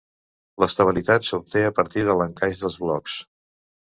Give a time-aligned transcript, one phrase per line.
[0.63, 3.21] L'estabilitat s'obté a partir de l'encaix dels blocs.